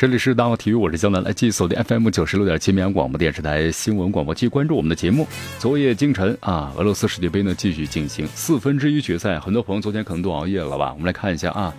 [0.00, 5.28] 这里是大话体育，我是江南，来继续锁定 FM 九十六点七绵阳广播电视台新闻广播，继续关注我们的节目。
[5.58, 10.90] 昨夜今晨啊，俄罗斯世界杯呢继续进行四分之一决赛，很多朋友昨天可能都熬夜了吧？
[10.94, 11.74] 我们来看一下啊，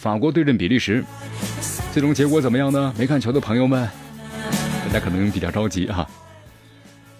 [0.00, 1.04] 法国对阵比利时，
[1.92, 2.92] 最终结果怎么样呢？
[2.98, 3.88] 没看球的朋友们，
[4.88, 6.04] 大家可能比较着急哈。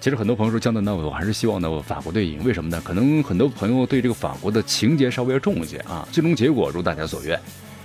[0.00, 2.82] 其实很多朋友说江南，那我还是希望呢法国队赢，为什么呢？
[2.84, 6.08] 可能很多朋友对这个法国的情节稍微要重一些啊。
[6.10, 7.38] 最终结果如大家所愿，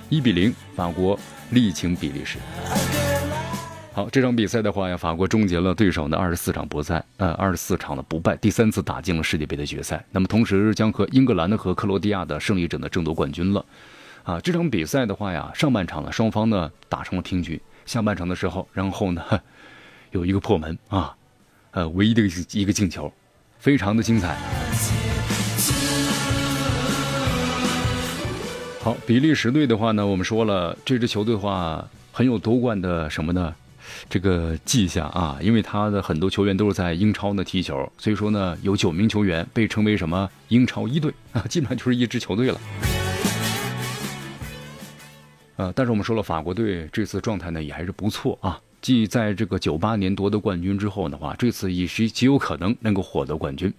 [0.10, 1.20] 一比零，法国。
[1.52, 2.40] 力擒比利时。
[3.94, 10.04] 好，这场比赛的话呀，法国终结了对手的二十四场不赛，呃，二十四场的不败，第三次打进了世界杯的决赛。
[10.10, 13.64] 那么同时将和英格兰的和克罗地亚的胜利者呢争夺冠军了。
[14.24, 19.24] 啊，这场比赛的话呀，上半场呢双方呢打成了平局，下半场的时候，然后呢
[20.10, 21.16] 有一个破门啊，
[21.72, 23.14] 呃，唯一的一个进球，
[23.60, 24.36] 非常的精彩。
[28.86, 33.56] 好，比利时队的话呢，我们说了，这支球队的话很有夺冠的什么呢？
[34.08, 42.62] 这个迹象啊，因为他的很多球员都是在英超呢踢球，所以说呢，有九名球员被称为什么英超一队啊， 基本上就是一支球队了。
[45.56, 53.74] 呃，但是我们说了，法国队这次状态呢也还是不错啊，继在这个九八年夺得冠军之后的话，这次也是极有可能能够获得冠军。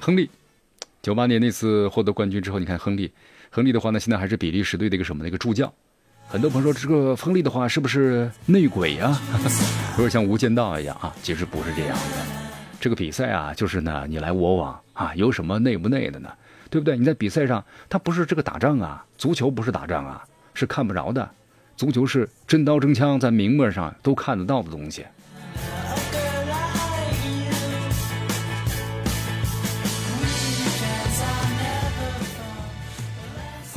[0.00, 0.28] 亨利。
[1.06, 3.12] 九八年那次获得冠军之后，你看亨利，
[3.48, 5.72] 亨利的话呢，现在还是比利时队的一个什么的一个助教。
[6.26, 9.16] 很多朋友说这个亨利的话是不是内鬼呀？
[9.98, 11.14] 有点像无间道一样啊？
[11.22, 12.26] 其实不是这样的。
[12.80, 16.28] 这个比赛啊，就是呢你来我往啊，有什么内不内的呢？
[16.70, 16.98] 对不对？
[16.98, 21.30] 你在比赛上，他不是这个打仗啊，足球不是打仗啊，是看不着的。
[21.76, 25.04] 足球是真刀真枪，在明面上都看得到的东西。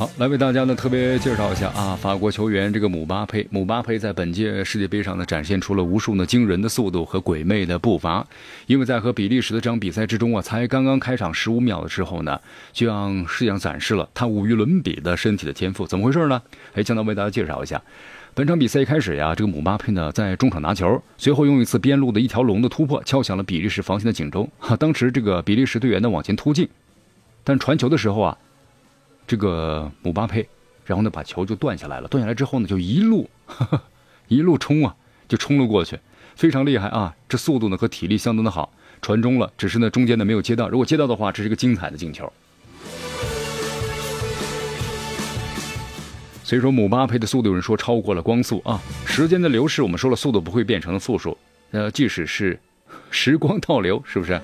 [0.00, 8.26] 好，来为大家呢特别介绍一下啊，法国球员这个姆巴佩，姆巴佩在本届世界杯上呢展现出了无数呢惊人的速度和鬼魅的步伐，
[8.66, 12.40] 因为在和比利时的这场比赛之中啊，才刚刚开场十五秒的时候呢，
[12.72, 16.40] 就让世界上展示了他无与伦比的身体的天赋，怎么回事呢？
[16.72, 17.78] 哎，将为大家介绍一下，
[18.32, 26.66] 本场比赛一开始呀，这个姆巴佩呢在中场拿球，随后用一次边路的一条龙的突破敲响了比利时防线的警钟，哈，当时这个比利时队员呢往前突进，
[27.44, 28.38] 但传球的时候啊。
[29.26, 30.46] 这个姆巴佩，
[30.84, 32.08] 然后呢，把球就断下来了。
[32.08, 33.28] 断下来之后呢，就一路
[34.28, 34.94] 一路冲啊，
[35.28, 35.98] 就冲了过去，
[36.34, 37.14] 非常厉害啊！
[37.28, 39.52] 这速度呢和体力相当的好，传中了。
[39.56, 42.32] 只是呢中间呢没有接到，如果接到的话，这是一个精彩的进球。
[46.42, 48.80] 所以说，姆巴佩的速度有人说超过了光速啊！
[49.06, 51.38] 时间的流逝，我们说了，速度不会变成负数。
[51.70, 52.58] 呃，即使是
[53.10, 54.40] 时光倒流，是不是？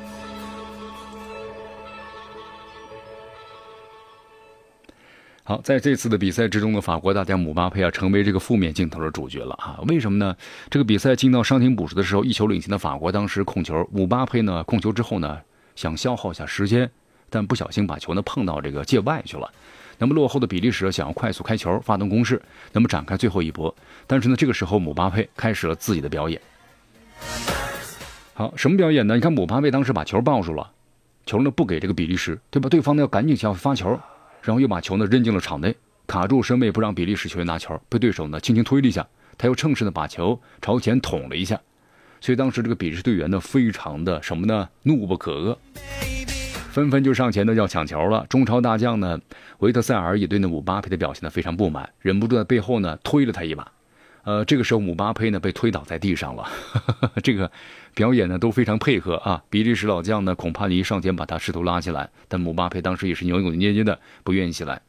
[5.48, 9.78] 好，在这次的比赛之中呢，法国大将姆巴佩啊，成为这个负面镜头的主角了啊！
[9.86, 10.36] 为什么呢？
[10.68, 15.38] 这个比赛进到伤停补时的时候，一球领先的法国当时控球，姆巴佩呢控球之后呢，
[15.76, 16.90] 想消耗一下时间，
[17.30, 19.48] 但不小心把球呢碰到这个界外去了。
[19.98, 22.42] 那么落后的比利时想要快速开球，发动攻势，
[22.72, 23.72] 那么展开最后一波。
[24.08, 26.40] 但是呢，这个时候姆巴佩开始了自己的表演。
[28.34, 29.14] 好，什么表演呢？
[29.14, 30.72] 你看姆巴佩当时把球抱住了，
[31.24, 32.68] 球呢不给这个比利时，对吧？
[32.68, 33.96] 对方呢要赶紧想发球。
[34.46, 35.74] 然后又把球呢扔进了场内，
[36.06, 39.04] 卡住身位不让比利时球员拿球，被对手呢轻轻推了一下，
[39.36, 41.60] 他又趁势的把球朝前捅了一下，
[42.20, 45.56] 所以当时这个比利时队员呢非常的什么呢怒不可遏，
[46.70, 48.24] 纷纷就上前呢要抢球了。
[48.28, 49.18] 中超大将呢
[49.58, 53.66] 维特塞尔也对那姆巴佩的表现呢非常不满，忍不住在背后呢推了他一把。
[54.26, 56.44] 呃，这个时候姆巴佩呢被推倒在地上了，
[57.22, 57.48] 这个
[57.94, 59.40] 表演呢都非常配合啊。
[59.48, 64.82] 比利时老将呢孔帕尼上前把他试图拉起来，但姆巴佩当时也是扭扭捏捏的不愿意起来。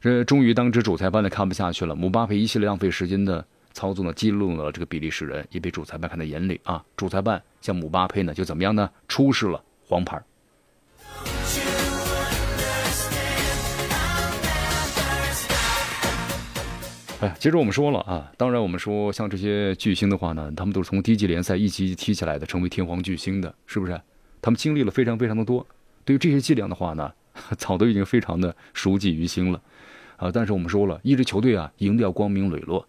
[0.00, 6.80] 这终于当值主裁判的看不下去了，姆巴佩一系列浪费时间的操作呢激怒了这个比利时人，也被主裁判看在眼里啊。
[6.96, 10.22] 主裁判向姆巴佩呢就怎么样呢出示了黄牌。
[17.20, 24.00] 哎，其实我们说了啊，当然我们说像这些巨星的话呢，他们都是从低级联赛一级级踢起来的，成为天皇巨星的，是不是？
[24.40, 25.66] 他们经历了非常非常的多，
[26.04, 27.12] 对于这些伎俩的话呢，
[27.58, 29.60] 早都已经非常的熟记于心了，
[30.16, 30.30] 啊！
[30.30, 32.86] 但是我们说了一支球队啊，赢得要光明磊落，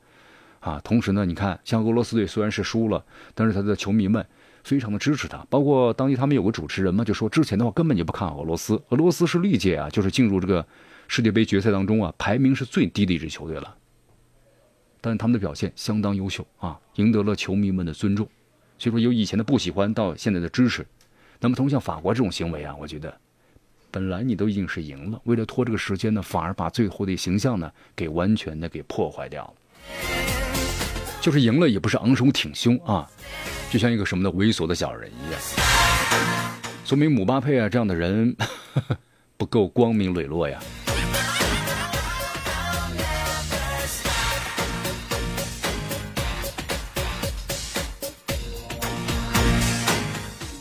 [0.60, 3.04] 啊，同时呢，你看像俄罗斯队虽然是输了，
[3.34, 4.24] 但是他的球迷们
[4.64, 5.44] 非常的支持他。
[5.50, 10.64] 包括当地他们有个主持人嘛，就说之前的话根本就不看好俄罗斯，俄罗斯是历届啊，就是进入这个
[11.08, 13.76] 世界杯决赛当中啊，排名是最低的一支球队了。
[15.01, 18.28] 但是他们的表现相当优秀啊，赢得了球迷们的尊重。
[18.78, 20.86] 所以说，由以前的不喜欢到现在的支持。
[21.40, 23.18] 那么，同像法国这种行为啊，我觉得
[23.92, 29.54] 本来你都已经是赢了，为了拖这个时间呢，反而把最后的形象呢给完全的给破坏掉了。
[31.22, 33.06] 就是赢了也不是昂首挺胸啊，
[33.69, 35.42] 就像一个什么的猥琐的小人一样。
[36.86, 38.36] 说明姆巴佩啊这样的人
[39.38, 40.60] 不够光明磊落呀。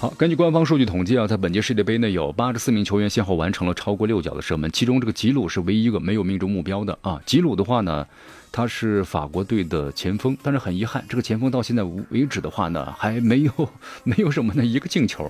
[0.01, 7.21] 好，根据官方数据统计啊，在本届世界杯呢，有八十四名球员先后完成了超过六脚的射门，其中这个吉鲁是唯一一个没有命中目标的啊。
[7.27, 8.07] 吉鲁的话呢，
[8.53, 13.53] 他是法国队的前锋，但是很遗憾，这个前锋到现在为止的话呢，还没有
[14.05, 15.29] 没有什么呢一个进球。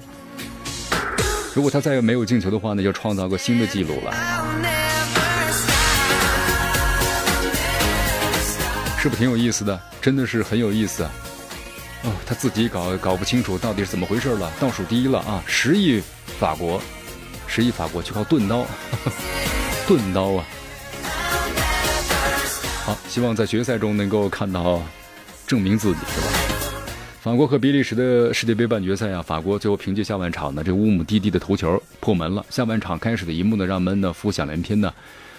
[1.55, 4.13] 如果他再没有进球的话呢，就创造个新的记录了，
[8.99, 9.81] 是不是挺有意思的？
[10.03, 11.07] 真的是很有意思。
[12.05, 14.51] 哦，他自己搞搞不清楚到底是怎么回事了。
[14.61, 16.01] 倒数第一了啊，十亿
[16.39, 16.81] 法国，
[17.47, 18.65] 十亿法国就靠钝刀，
[19.89, 20.45] 钝刀啊！
[22.85, 24.81] 好，希望在决赛中能够看到
[25.47, 26.27] 证明自己，是吧？
[27.21, 32.47] 法国和比利时的世界杯半决赛啊，法国最后凭借下半场呢这乌姆蒂蒂的头球破门了。
[32.49, 34.95] 下半场开始的一幕呢，让门呢浮想联翩呢。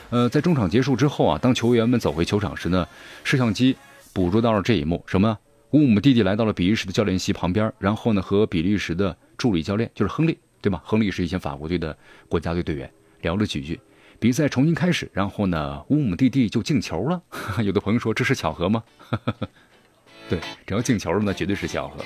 [0.09, 2.85] 呃，在中场结束之后啊，当球员们走回球场时呢，
[3.23, 3.77] 摄像机
[4.11, 5.37] 捕捉到了这一幕，什么？
[5.71, 10.81] 乌姆蒂蒂来到了比利时的教练席旁边，然后呢，和比利时的助理教练就是亨利，对吧？
[10.83, 11.95] 亨利是以前法国队的
[12.27, 12.89] 国家队队员，
[13.21, 13.79] 聊了几句。
[14.19, 17.21] 比赛重新开始，然后呢，乌姆蒂蒂就进球了。
[17.63, 18.83] 有的朋友说这是巧合吗？
[20.27, 22.03] 对，只要进球了，那绝对是巧合。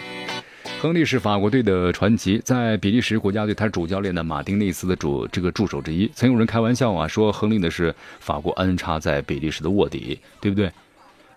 [0.81, 6.12] 亨利是法国队的传奇，在比利时国家队他是主教练的马丁内斯的主这个助手之一。
[6.13, 10.69] 曾有人开玩笑啊，说亨利呢是法国安插在比利时的卧底，对不对？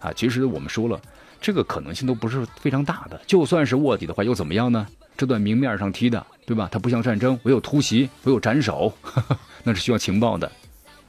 [0.01, 1.01] 啊，其实我们说了。
[1.41, 4.87] 这个可能性都不是非常大的，就算是卧底的话又怎么样呢？
[5.17, 6.69] 这段明面上踢的，对吧？
[6.71, 8.93] 它不像战争，我有突袭，我有斩首，
[9.65, 10.51] 那是需要情报的。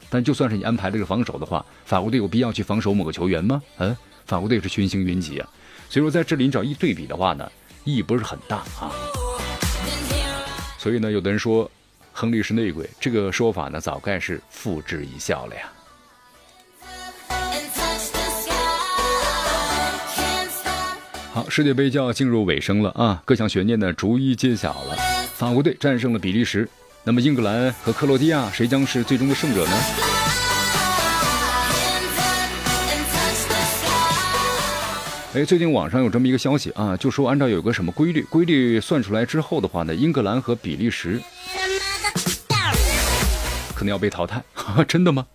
[0.09, 3.61] 但就算是你安排这个防守的话，法国队有必要去防守某个球员吗？
[3.79, 3.95] 嗯，
[4.25, 5.49] 法国队是群星云集啊，
[5.89, 7.51] 所以说在这里你只要一对比的话呢，
[7.83, 8.91] 意义不是很大啊。
[10.77, 11.69] 所以呢，有的人说
[12.13, 15.63] 亨利是内鬼，这个说法呢，早该是付之一笑了呀。
[21.37, 23.21] 好，世界杯就要进入尾声了啊！
[23.23, 24.97] 各项悬念呢逐一揭晓了。
[25.35, 26.67] 法国队战胜了比利时，
[27.03, 29.71] 那么英格兰和克罗地亚谁将是最终的胜者呢？
[35.35, 41.21] 哎，最近网上有这么一个消息啊，就说按照有个什么规律，规律算出来之后的话呢，英格兰和比利时
[43.75, 44.43] 可能要被淘汰，
[44.89, 45.27] 真的吗？